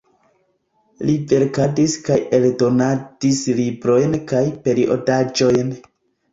[1.09, 5.75] Li verkadis kaj eldonadis librojn kaj periodaĵojn.